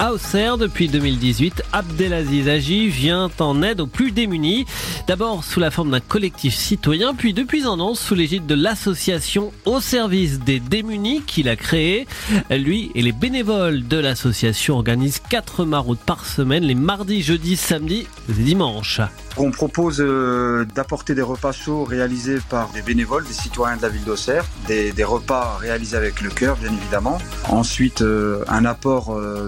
Auxerre, 0.00 0.58
depuis 0.58 0.88
2018, 0.88 1.64
Abdelaziz 1.72 2.48
Agi 2.48 2.88
vient 2.88 3.30
en 3.40 3.62
aide 3.62 3.80
aux 3.80 3.88
plus 3.88 4.12
démunis. 4.12 4.64
D'abord 5.08 5.42
sous 5.42 5.58
la 5.58 5.72
forme 5.72 5.90
d'un 5.90 6.00
collectif 6.00 6.54
citoyen, 6.54 7.14
puis 7.14 7.34
depuis 7.34 7.64
un 7.64 7.80
an 7.80 7.94
sous 7.94 8.14
l'égide 8.14 8.46
de 8.46 8.54
l'association 8.54 9.52
au 9.64 9.80
service 9.80 10.38
des 10.38 10.60
démunis 10.60 11.22
qu'il 11.22 11.48
a 11.48 11.56
créé. 11.56 12.06
Lui 12.48 12.92
et 12.94 13.02
les 13.02 13.12
bénévoles 13.12 13.88
de 13.88 13.98
l'association 13.98 14.76
organisent 14.76 15.20
quatre 15.28 15.64
maraudes 15.64 15.98
par 15.98 16.26
semaine, 16.26 16.62
les 16.62 16.76
mardis, 16.76 17.22
jeudis, 17.22 17.56
samedis 17.56 18.06
et 18.28 18.32
dimanches. 18.32 19.00
On 19.40 19.52
propose 19.52 20.00
euh, 20.00 20.64
d'apporter 20.74 21.14
des 21.14 21.22
repas 21.22 21.52
chauds 21.52 21.84
réalisés 21.84 22.38
par 22.48 22.70
des 22.70 22.82
bénévoles, 22.82 23.24
des 23.24 23.32
citoyens 23.32 23.76
de 23.76 23.82
la 23.82 23.88
ville 23.88 24.02
d'Auxerre, 24.02 24.44
des, 24.66 24.90
des 24.90 25.04
repas 25.04 25.58
réalisés 25.60 25.96
avec 25.96 26.20
le 26.22 26.30
cœur 26.30 26.56
bien 26.56 26.72
évidemment. 26.72 27.18
Ensuite 27.48 28.02
euh, 28.02 28.42
un 28.48 28.64
apport 28.64 29.16
euh, 29.16 29.46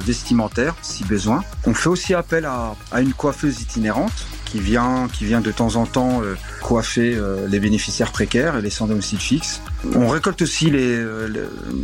si 0.83 1.05
besoin. 1.05 1.43
On 1.67 1.75
fait 1.75 1.89
aussi 1.89 2.15
appel 2.15 2.47
à, 2.47 2.75
à 2.93 3.01
une 3.01 3.13
coiffeuse 3.13 3.61
itinérante 3.61 4.27
qui 4.45 4.61
vient, 4.61 5.09
qui 5.13 5.25
vient 5.25 5.41
de 5.41 5.53
temps 5.53 5.77
en 5.77 5.87
temps 5.87 6.23
euh, 6.23 6.37
coiffer 6.71 7.17
euh, 7.17 7.49
les 7.49 7.59
bénéficiaires 7.59 8.13
précaires 8.13 8.57
et 8.57 8.63
les 8.63 8.71
sans 8.71 8.87
domicile 8.87 9.19
fixe. 9.19 9.61
On 9.97 10.07
récolte 10.07 10.41
aussi 10.43 10.71
les, 10.71 10.95
euh, 10.99 11.27